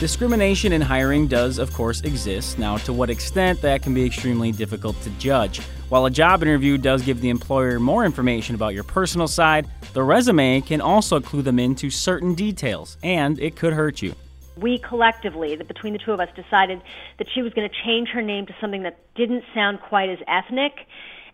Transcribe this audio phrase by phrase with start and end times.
[0.00, 2.58] Discrimination in hiring does, of course, exist.
[2.58, 5.60] Now, to what extent, that can be extremely difficult to judge.
[5.90, 10.02] While a job interview does give the employer more information about your personal side, the
[10.02, 14.14] resume can also clue them into certain details, and it could hurt you.
[14.56, 16.80] We collectively, between the two of us, decided
[17.18, 20.18] that she was going to change her name to something that didn't sound quite as
[20.26, 20.86] ethnic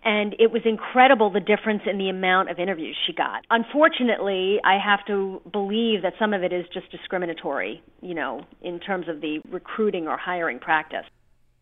[0.07, 3.45] and it was incredible the difference in the amount of interviews she got.
[3.50, 8.78] Unfortunately, I have to believe that some of it is just discriminatory, you know, in
[8.78, 11.05] terms of the recruiting or hiring practice.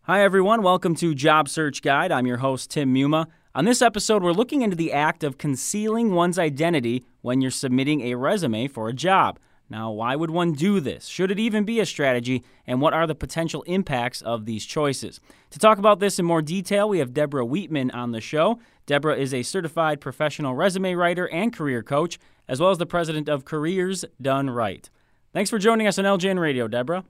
[0.03, 0.61] Hi, everyone.
[0.61, 2.11] Welcome to Job Search Guide.
[2.11, 3.25] I'm your host, Tim Muma.
[3.55, 8.01] On this episode, we're looking into the act of concealing one's identity when you're submitting
[8.01, 9.39] a resume for a job.
[9.69, 11.07] Now, why would one do this?
[11.07, 12.43] Should it even be a strategy?
[12.67, 15.19] And what are the potential impacts of these choices?
[15.49, 18.59] To talk about this in more detail, we have Deborah Wheatman on the show.
[18.85, 23.27] Deborah is a certified professional resume writer and career coach, as well as the president
[23.27, 24.91] of Careers Done Write.
[25.33, 27.03] Thanks for joining us on LJN Radio, Deborah.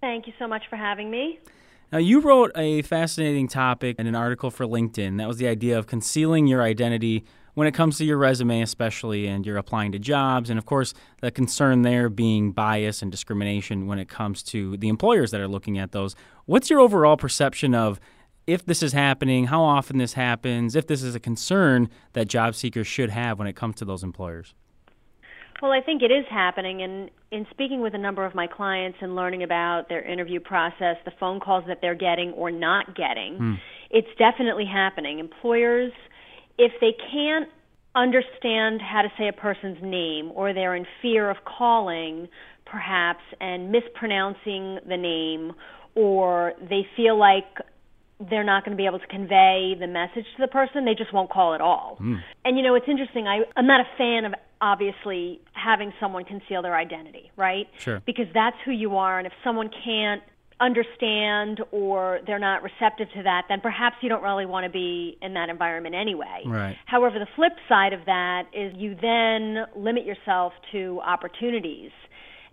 [0.00, 1.40] Thank you so much for having me.
[1.92, 5.18] Now, you wrote a fascinating topic in an article for LinkedIn.
[5.18, 7.24] That was the idea of concealing your identity
[7.56, 10.50] when it comes to your resume, especially, and you're applying to jobs.
[10.50, 14.90] And of course, the concern there being bias and discrimination when it comes to the
[14.90, 16.14] employers that are looking at those.
[16.44, 17.98] What's your overall perception of
[18.46, 22.54] if this is happening, how often this happens, if this is a concern that job
[22.54, 24.52] seekers should have when it comes to those employers?
[25.62, 26.82] Well, I think it is happening.
[26.82, 30.96] And in speaking with a number of my clients and learning about their interview process,
[31.06, 33.56] the phone calls that they're getting or not getting, mm.
[33.90, 35.20] it's definitely happening.
[35.20, 35.92] Employers
[36.58, 37.48] if they can't
[37.94, 42.28] understand how to say a person's name or they're in fear of calling
[42.66, 45.52] perhaps and mispronouncing the name
[45.94, 47.44] or they feel like
[48.30, 51.12] they're not going to be able to convey the message to the person they just
[51.12, 51.98] won't call at all.
[52.00, 52.20] Mm.
[52.44, 56.62] and you know it's interesting i i'm not a fan of obviously having someone conceal
[56.62, 57.66] their identity right?
[57.78, 58.02] Sure.
[58.06, 60.22] Because that's who you are and if someone can't
[60.60, 65.18] understand or they're not receptive to that, then perhaps you don't really want to be
[65.20, 66.42] in that environment anyway.
[66.46, 66.76] Right.
[66.86, 71.90] However, the flip side of that is you then limit yourself to opportunities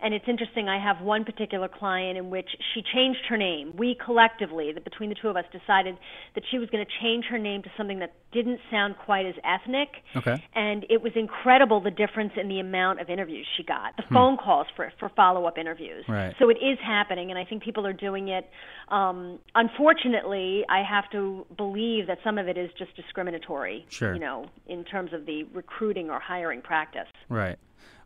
[0.02, 3.74] and it's interesting, I have one particular client in which she changed her name.
[3.76, 5.96] We collectively, between the two of us, decided
[6.34, 9.34] that she was going to change her name to something that didn't sound quite as
[9.44, 9.88] ethnic.
[10.16, 10.42] Okay.
[10.54, 14.14] And it was incredible the difference in the amount of interviews she got, the hmm.
[14.14, 16.04] phone calls for, for follow up interviews.
[16.08, 16.34] Right.
[16.38, 18.48] So it is happening, and I think people are doing it.
[18.88, 24.14] Um, unfortunately, I have to believe that some of it is just discriminatory, sure.
[24.14, 27.08] you know, in terms of the recruiting or hiring practice.
[27.28, 27.58] Right.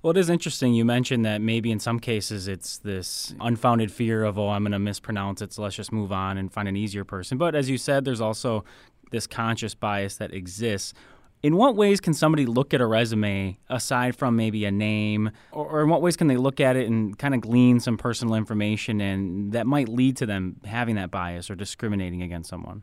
[0.02, 0.74] Well, it is interesting.
[0.74, 4.72] You mentioned that maybe in some cases it's this unfounded fear of, oh, I'm going
[4.72, 7.36] to mispronounce it, so let's just move on and find an easier person.
[7.36, 8.64] But as you said, there's also
[9.10, 10.94] this conscious bias that exists.
[11.42, 15.66] In what ways can somebody look at a resume aside from maybe a name, or,
[15.66, 18.34] or, in what ways can they look at it and kind of glean some personal
[18.34, 22.82] information and that might lead to them having that bias or discriminating against someone?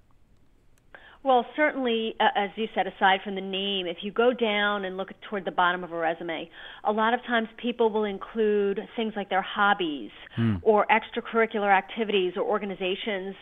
[1.25, 4.95] Well, certainly, uh, as you said, aside from the name, if you go down and
[4.95, 6.47] look toward the bottom of a resume,
[6.83, 10.57] a lot of times people will include things like their hobbies hmm.
[10.61, 13.33] or extracurricular activities or organizations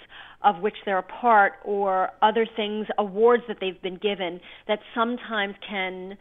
[0.43, 4.39] of which they're a part or other things, awards that they've been given
[4.69, 6.17] that sometimes can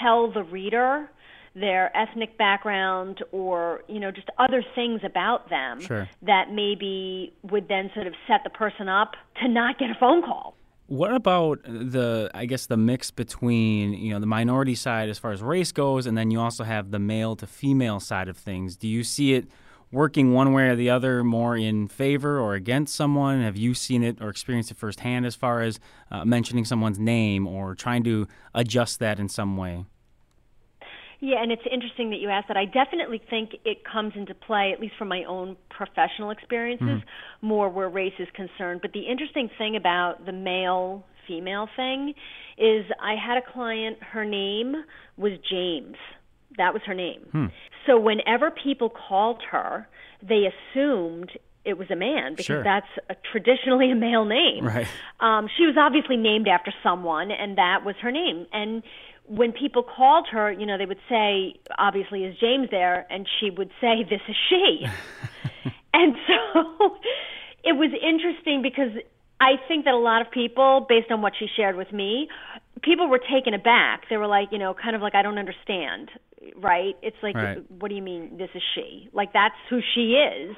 [0.00, 1.10] tell the reader
[1.54, 6.08] their ethnic background or you know just other things about them sure.
[6.22, 9.12] that maybe would then sort of set the person up
[9.42, 10.54] to not get a phone call
[10.88, 15.32] what about the I guess the mix between you know the minority side as far
[15.32, 18.76] as race goes, and then you also have the male to female side of things?
[18.76, 19.46] Do you see it
[19.92, 23.42] working one way or the other, more in favor or against someone?
[23.42, 25.78] Have you seen it or experienced it firsthand as far as
[26.10, 29.84] uh, mentioning someone's name or trying to adjust that in some way?
[31.20, 32.56] Yeah, and it's interesting that you asked that.
[32.56, 37.46] I definitely think it comes into play, at least from my own professional experiences, mm-hmm.
[37.46, 38.80] more where race is concerned.
[38.82, 42.14] But the interesting thing about the male female thing
[42.56, 44.74] is I had a client, her name
[45.16, 45.96] was James.
[46.56, 47.26] That was her name.
[47.32, 47.46] Hmm.
[47.86, 49.88] So whenever people called her,
[50.22, 51.30] they assumed
[51.68, 52.64] it was a man because sure.
[52.64, 54.64] that's a, traditionally a male name.
[54.64, 54.88] Right.
[55.20, 58.46] Um, she was obviously named after someone, and that was her name.
[58.52, 58.82] And
[59.26, 63.06] when people called her, you know, they would say, obviously, is James there?
[63.10, 64.86] And she would say, this is she.
[65.92, 66.96] and so
[67.64, 68.92] it was interesting because
[69.40, 72.28] I think that a lot of people, based on what she shared with me,
[72.82, 74.08] people were taken aback.
[74.08, 76.10] They were like, you know, kind of like, I don't understand,
[76.56, 76.96] right?
[77.02, 77.70] It's like, right.
[77.70, 79.10] what do you mean this is she?
[79.12, 80.56] Like, that's who she is.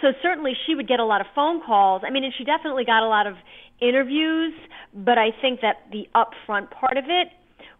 [0.00, 2.02] So certainly she would get a lot of phone calls.
[2.06, 3.36] I mean, and she definitely got a lot of
[3.80, 4.52] interviews,
[4.94, 7.28] but I think that the upfront part of it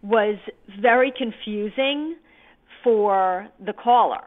[0.03, 0.37] was
[0.81, 2.17] very confusing
[2.83, 4.23] for the caller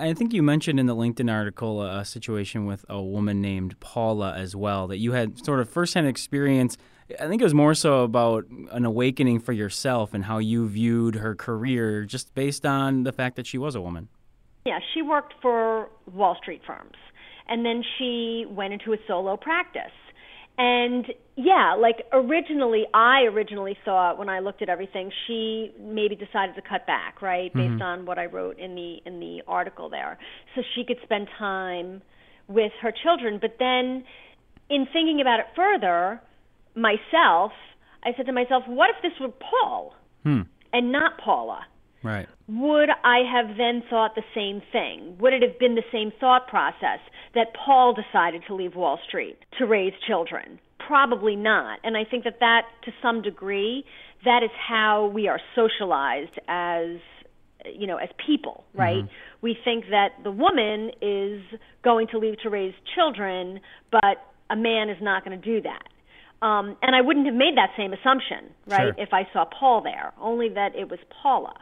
[0.00, 4.32] I think you mentioned in the LinkedIn article a situation with a woman named Paula
[4.36, 6.76] as well, that you had sort of firsthand experience.
[7.18, 11.16] I think it was more so about an awakening for yourself and how you viewed
[11.16, 14.08] her career just based on the fact that she was a woman.
[14.68, 16.96] Yeah, she worked for Wall Street firms.
[17.48, 19.96] And then she went into a solo practice.
[20.58, 21.06] And
[21.36, 26.62] yeah, like originally, I originally thought when I looked at everything, she maybe decided to
[26.68, 27.82] cut back, right, based mm-hmm.
[27.82, 30.18] on what I wrote in the in the article there,
[30.54, 32.02] so she could spend time
[32.48, 33.38] with her children.
[33.40, 34.04] But then,
[34.68, 36.20] in thinking about it further,
[36.74, 37.52] myself,
[38.02, 39.94] I said to myself, what if this were Paul
[40.24, 40.40] hmm.
[40.72, 41.60] and not Paula?
[42.02, 42.28] Right.
[42.46, 45.16] Would I have then thought the same thing?
[45.20, 47.00] Would it have been the same thought process
[47.34, 50.60] that Paul decided to leave Wall Street to raise children?
[50.86, 51.80] Probably not.
[51.82, 53.84] And I think that that, to some degree,
[54.24, 56.96] that is how we are socialized as
[57.74, 59.12] you know as people right mm-hmm.
[59.42, 61.42] we think that the woman is
[61.82, 63.58] going to leave to raise children
[63.90, 65.82] but a man is not going to do that
[66.40, 68.94] um, and I wouldn't have made that same assumption, right, sure.
[68.96, 71.54] if I saw Paul there, only that it was Paula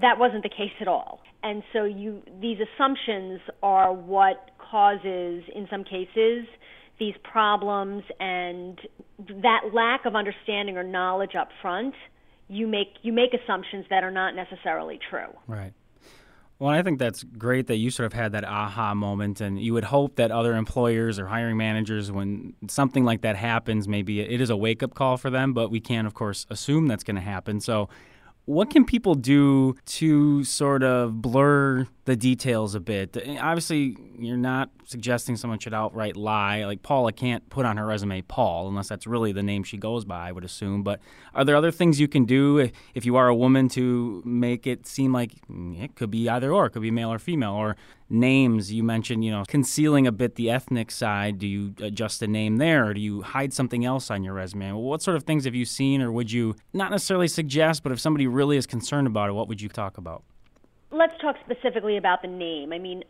[0.00, 1.20] that wasn't the case at all.
[1.42, 6.46] And so you these assumptions are what causes in some cases
[6.98, 8.80] these problems and
[9.18, 11.94] that lack of understanding or knowledge up front
[12.48, 15.32] you make you make assumptions that are not necessarily true.
[15.46, 15.72] Right.
[16.58, 19.74] Well, I think that's great that you sort of had that aha moment, and you
[19.74, 24.40] would hope that other employers or hiring managers, when something like that happens, maybe it
[24.40, 27.16] is a wake up call for them, but we can't, of course, assume that's going
[27.16, 27.60] to happen.
[27.60, 27.88] So
[28.46, 33.16] what can people do to sort of blur the details a bit?
[33.40, 36.64] Obviously, you're not suggesting someone should outright lie.
[36.64, 40.04] Like Paula can't put on her resume Paul unless that's really the name she goes
[40.04, 40.82] by, I would assume.
[40.82, 41.00] But
[41.34, 44.86] are there other things you can do if you are a woman to make it
[44.86, 47.76] seem like mm, it could be either or, it could be male or female, or
[48.10, 51.38] names you mentioned, you know, concealing a bit the ethnic side.
[51.38, 54.72] Do you adjust the name there, or do you hide something else on your resume?
[54.72, 58.00] What sort of things have you seen, or would you not necessarily suggest, but if
[58.00, 60.22] somebody really is concerned about it, what would you talk about?
[60.94, 62.72] Let's talk specifically about the name.
[62.72, 63.02] I mean,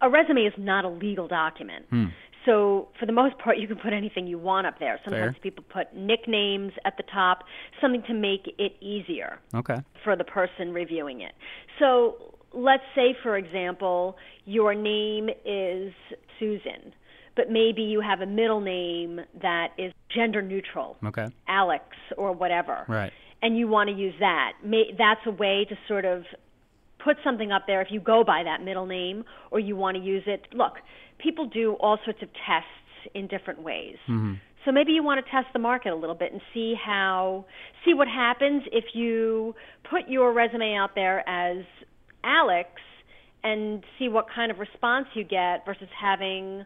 [0.00, 1.86] a resume is not a legal document.
[1.90, 2.04] Hmm.
[2.44, 5.00] So for the most part, you can put anything you want up there.
[5.04, 5.42] Sometimes Fair.
[5.42, 7.42] people put nicknames at the top,
[7.80, 9.78] something to make it easier okay.
[10.04, 11.32] for the person reviewing it.
[11.80, 15.92] So let's say, for example, your name is
[16.38, 16.94] Susan,
[17.34, 21.26] but maybe you have a middle name that is gender neutral, okay.
[21.48, 21.84] Alex
[22.16, 23.12] or whatever, right?
[23.42, 24.52] And you want to use that.
[24.96, 26.22] That's a way to sort of
[27.02, 30.02] put something up there if you go by that middle name or you want to
[30.02, 30.42] use it.
[30.52, 30.74] Look,
[31.18, 33.96] people do all sorts of tests in different ways.
[34.08, 34.34] Mm-hmm.
[34.64, 37.44] So maybe you want to test the market a little bit and see how
[37.84, 39.54] see what happens if you
[39.88, 41.64] put your resume out there as
[42.24, 42.70] Alex
[43.44, 46.64] and see what kind of response you get versus having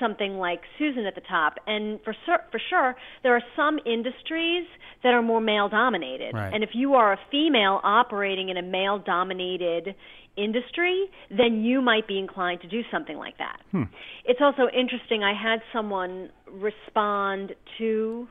[0.00, 1.54] something like Susan at the top.
[1.66, 2.14] And for
[2.50, 4.66] for sure, there are some industries
[5.02, 6.34] that are more male dominated.
[6.34, 6.52] Right.
[6.52, 9.94] And if you are a female operating in a male dominated
[10.36, 13.60] industry, then you might be inclined to do something like that.
[13.70, 13.82] Hmm.
[14.24, 15.22] It's also interesting.
[15.22, 18.28] I had someone respond to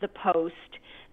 [0.00, 0.54] the post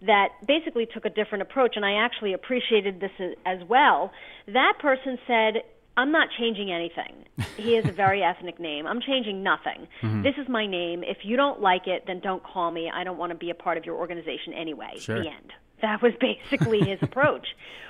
[0.06, 3.12] that basically took a different approach, and I actually appreciated this
[3.46, 4.12] as well.
[4.48, 5.62] That person said,
[5.98, 7.26] I'm not changing anything.
[7.58, 8.88] He has a very ethnic name.
[8.88, 9.88] I'm changing nothing.
[10.02, 10.24] Mm-hmm.
[10.24, 11.04] This is my name.
[11.04, 12.90] If you don't like it, then don't call me.
[12.94, 14.94] I don't want to be a part of your organization anyway.
[14.98, 15.22] Sure.
[15.22, 15.54] The end.
[15.82, 17.48] That was basically his approach,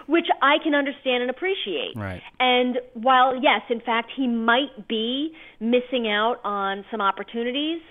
[0.08, 1.94] which I can understand and appreciate.
[1.96, 2.22] Right.
[2.40, 7.82] And while, yes, in fact, he might be missing out on some opportunities,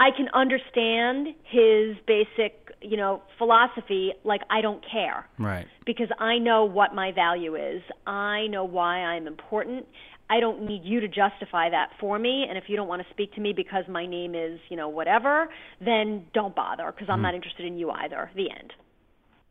[0.00, 5.28] I can understand his basic, you know, philosophy like I don't care.
[5.38, 5.66] Right.
[5.86, 7.82] Because I know what my value is.
[8.06, 9.86] I know why I'm important.
[10.32, 12.46] I don't need you to justify that for me.
[12.48, 14.88] And if you don't want to speak to me because my name is, you know,
[14.88, 17.22] whatever, then don't bother because I'm mm.
[17.22, 18.30] not interested in you either.
[18.34, 18.72] The end.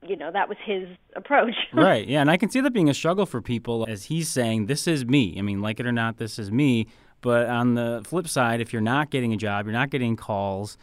[0.04, 1.54] You know, that was his approach.
[1.74, 2.08] right.
[2.08, 2.22] Yeah.
[2.22, 5.06] And I can see that being a struggle for people as he's saying, this is
[5.06, 5.36] me.
[5.38, 6.88] I mean, like it or not, this is me.
[7.22, 10.78] But on the flip side, if you're not getting a job, you're not getting calls,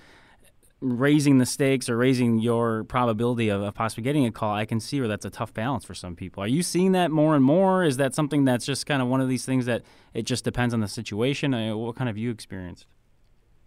[0.81, 4.79] raising the stakes or raising your probability of, of, possibly getting a call, I can
[4.79, 6.43] see where that's a tough balance for some people.
[6.43, 7.83] Are you seeing that more and more?
[7.85, 9.83] Is that something that's just kind of one of these things that
[10.15, 11.55] it just depends on the situation?
[11.55, 12.87] I uh, mean, what kind of you experienced?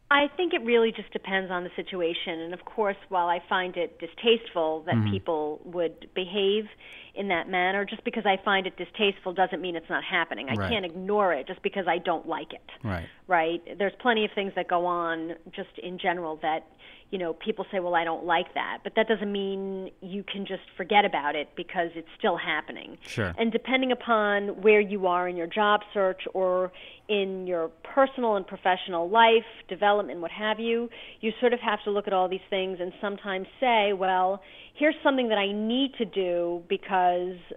[0.09, 2.39] I think it really just depends on the situation.
[2.41, 5.11] And of course, while I find it distasteful that mm-hmm.
[5.11, 6.65] people would behave
[7.15, 10.47] in that manner, just because I find it distasteful doesn't mean it's not happening.
[10.49, 10.69] I right.
[10.69, 12.61] can't ignore it just because I don't like it.
[12.83, 13.07] Right.
[13.27, 13.61] Right.
[13.77, 16.65] There's plenty of things that go on just in general that
[17.11, 18.79] you know, people say, well, I don't like that.
[18.83, 22.97] But that doesn't mean you can just forget about it because it's still happening.
[23.05, 23.33] Sure.
[23.37, 26.71] And depending upon where you are in your job search or
[27.09, 30.89] in your personal and professional life, development, what have you,
[31.19, 34.41] you sort of have to look at all these things and sometimes say, well,
[34.73, 37.00] here's something that I need to do because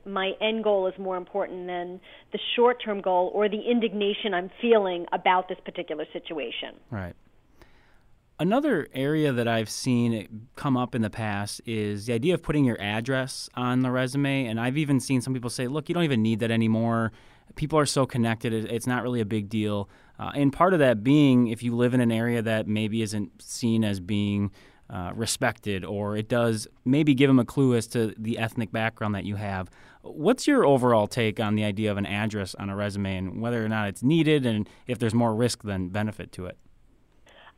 [0.06, 2.00] my end goal is more important than
[2.32, 6.74] the short term goal or the indignation I'm feeling about this particular situation.
[6.90, 7.14] Right.
[8.40, 12.64] Another area that I've seen come up in the past is the idea of putting
[12.64, 14.46] your address on the resume.
[14.46, 17.12] And I've even seen some people say, look, you don't even need that anymore.
[17.54, 19.88] People are so connected, it's not really a big deal.
[20.18, 23.40] Uh, and part of that being if you live in an area that maybe isn't
[23.40, 24.50] seen as being
[24.91, 29.14] uh, respected, or it does maybe give them a clue as to the ethnic background
[29.14, 29.71] that you have.
[30.03, 33.64] What's your overall take on the idea of an address on a resume and whether
[33.64, 36.59] or not it's needed and if there's more risk than benefit to it?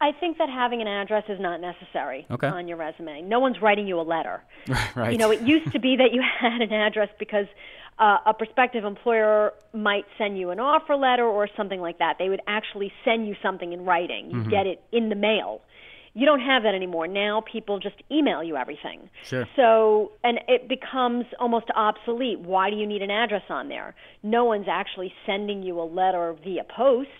[0.00, 2.48] I think that having an address is not necessary okay.
[2.48, 3.22] on your resume.
[3.22, 4.42] No one's writing you a letter.
[4.94, 5.10] right.
[5.12, 7.46] You know, it used to be that you had an address because
[7.98, 12.16] uh, a prospective employer might send you an offer letter or something like that.
[12.18, 14.30] They would actually send you something in writing.
[14.30, 14.50] You mm-hmm.
[14.50, 15.62] get it in the mail.
[16.16, 17.06] You don't have that anymore.
[17.06, 19.10] Now people just email you everything.
[19.22, 19.46] Sure.
[19.54, 22.40] So, and it becomes almost obsolete.
[22.40, 23.94] Why do you need an address on there?
[24.22, 27.10] No one's actually sending you a letter via post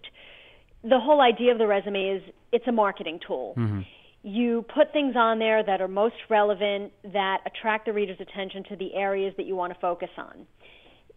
[0.89, 2.23] the whole idea of the resume is
[2.53, 3.55] it's a marketing tool.
[3.57, 3.81] Mm-hmm.
[4.23, 8.77] You put things on there that are most relevant, that attract the reader's attention to
[8.77, 10.47] the areas that you want to focus on.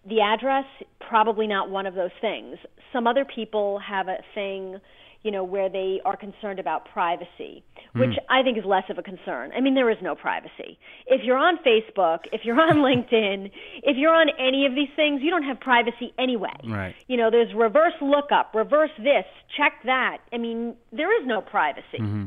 [0.08, 0.66] The address,
[1.00, 2.58] probably not one of those things.
[2.94, 4.80] Some other people have a thing
[5.24, 8.18] you know, where they are concerned about privacy, which mm.
[8.30, 9.52] I think is less of a concern.
[9.56, 10.80] I mean, there is no privacy.
[11.08, 13.52] If you're on Facebook, if you're on LinkedIn,
[13.84, 16.56] if you're on any of these things, you don't have privacy anyway.
[16.66, 16.96] Right.
[17.08, 19.26] You know, there's reverse lookup, reverse this,
[19.58, 20.20] check that.
[20.32, 22.00] I mean, there is no privacy.
[22.00, 22.26] Mm-hmm.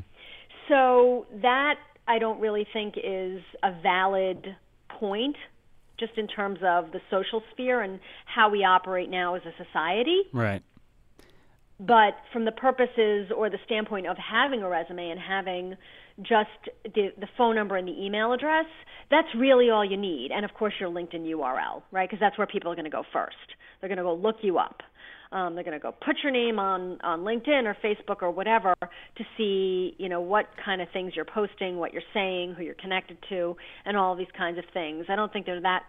[0.69, 4.55] So that I don't really think is a valid
[4.89, 5.37] point
[5.99, 10.23] just in terms of the social sphere and how we operate now as a society.
[10.33, 10.63] Right.
[11.87, 15.75] But from the purposes or the standpoint of having a resume and having
[16.19, 16.49] just
[16.85, 18.67] the, the phone number and the email address,
[19.11, 20.31] that's really all you need.
[20.33, 22.09] And of course, your LinkedIn URL, right?
[22.09, 23.37] Because that's where people are going to go first.
[23.81, 24.81] They're going to go look you up.
[25.33, 28.75] Um, they're going to go put your name on on LinkedIn or Facebook or whatever
[28.81, 32.75] to see, you know, what kind of things you're posting, what you're saying, who you're
[32.75, 35.07] connected to, and all these kinds of things.
[35.09, 35.85] I don't think they're that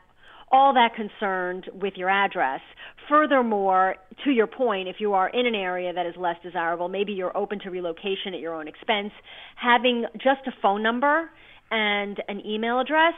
[0.54, 2.62] all that concerned with your address.
[3.10, 7.12] Furthermore, to your point, if you are in an area that is less desirable, maybe
[7.12, 9.12] you're open to relocation at your own expense,
[9.56, 11.30] having just a phone number
[11.72, 13.16] and an email address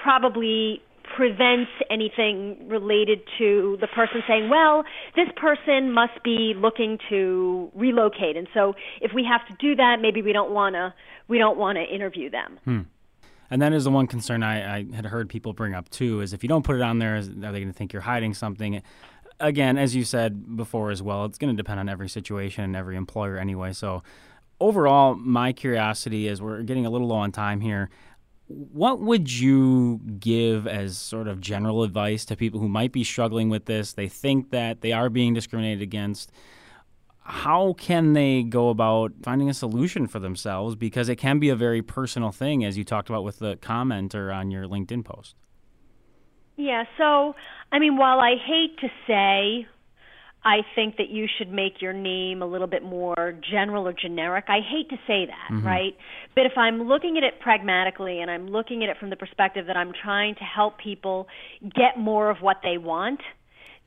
[0.00, 0.80] probably
[1.16, 4.84] prevents anything related to the person saying, well,
[5.16, 8.36] this person must be looking to relocate.
[8.36, 10.94] And so if we have to do that, maybe we don't want to
[11.26, 12.58] we don't want to interview them.
[12.64, 12.80] Hmm.
[13.50, 16.32] And that is the one concern I, I, had heard people bring up too: is
[16.32, 18.34] if you don't put it on there, is, are they going to think you're hiding
[18.34, 18.82] something?
[19.40, 22.74] Again, as you said before as well, it's going to depend on every situation and
[22.74, 23.72] every employer anyway.
[23.72, 24.02] So,
[24.60, 27.88] overall, my curiosity is we're getting a little low on time here.
[28.48, 33.48] What would you give as sort of general advice to people who might be struggling
[33.50, 33.92] with this?
[33.92, 36.32] They think that they are being discriminated against
[37.28, 40.74] how can they go about finding a solution for themselves?
[40.74, 44.34] Because it can be a very personal thing, as you talked about with the commenter
[44.34, 45.34] on your LinkedIn post.
[46.56, 47.34] Yeah, so,
[47.70, 49.68] I mean, while I hate to say
[50.44, 54.44] I think that you should make your name a little bit more general or generic.
[54.48, 55.66] I hate to say that, mm-hmm.
[55.66, 55.96] right?
[56.34, 59.66] But if I'm looking at it pragmatically and I'm looking at it from the perspective
[59.66, 61.26] that I'm trying to help people
[61.62, 63.20] get more of what they want,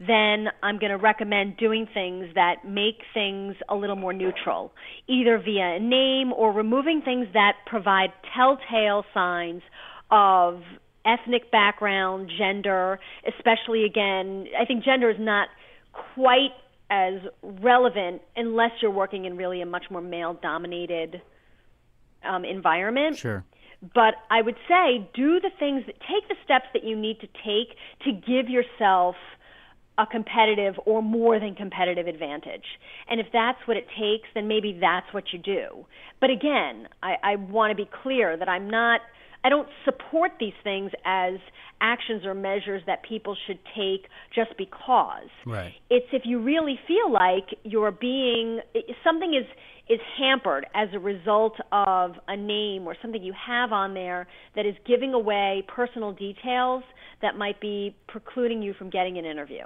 [0.07, 4.71] then I'm going to recommend doing things that make things a little more neutral,
[5.07, 9.61] either via a name or removing things that provide telltale signs
[10.09, 10.61] of
[11.05, 15.49] ethnic background, gender, especially again, I think gender is not
[16.15, 16.53] quite
[16.89, 21.21] as relevant unless you're working in really a much more male dominated
[22.27, 23.17] um, environment.
[23.17, 23.45] Sure.
[23.93, 27.77] But I would say do the things, take the steps that you need to take
[28.03, 29.15] to give yourself–
[29.97, 32.63] a competitive or more than competitive advantage.
[33.09, 35.85] And if that's what it takes, then maybe that's what you do.
[36.19, 39.01] But again, I, I want to be clear that I'm not,
[39.43, 41.33] I don't support these things as
[41.81, 45.29] actions or measures that people should take just because.
[45.45, 45.73] Right.
[45.89, 48.59] It's if you really feel like you're being,
[49.03, 49.47] something is,
[49.89, 54.65] is hampered as a result of a name or something you have on there that
[54.65, 56.83] is giving away personal details
[57.21, 59.63] that might be precluding you from getting an interview.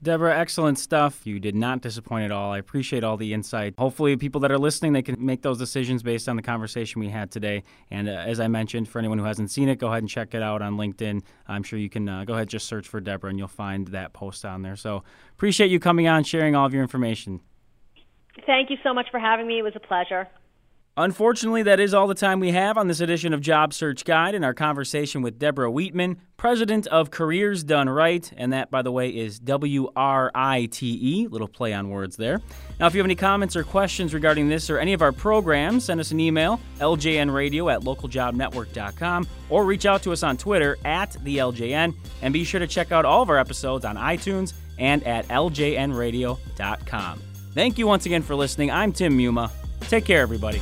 [0.00, 1.26] Deborah, excellent stuff.
[1.26, 2.52] You did not disappoint at all.
[2.52, 3.74] I appreciate all the insight.
[3.78, 7.08] Hopefully, people that are listening, they can make those decisions based on the conversation we
[7.08, 7.64] had today.
[7.90, 10.34] And uh, as I mentioned, for anyone who hasn't seen it, go ahead and check
[10.34, 11.22] it out on LinkedIn.
[11.48, 14.12] I'm sure you can uh, go ahead just search for Deborah and you'll find that
[14.12, 14.76] post on there.
[14.76, 15.02] So
[15.32, 17.40] appreciate you coming on, sharing all of your information.
[18.46, 19.58] Thank you so much for having me.
[19.58, 20.28] It was a pleasure.
[21.00, 24.34] Unfortunately, that is all the time we have on this edition of Job Search Guide
[24.34, 28.32] and our conversation with Deborah Wheatman, president of Careers Done Write.
[28.36, 31.28] And that, by the way, is W R I T E.
[31.28, 32.40] Little play on words there.
[32.80, 35.84] Now, if you have any comments or questions regarding this or any of our programs,
[35.84, 41.16] send us an email, ljnradio at localjobnetwork.com, or reach out to us on Twitter at
[41.22, 41.94] the LJN.
[42.22, 47.22] And be sure to check out all of our episodes on iTunes and at ljnradio.com.
[47.54, 48.72] Thank you once again for listening.
[48.72, 49.52] I'm Tim Muma.
[49.82, 50.60] Take care, everybody.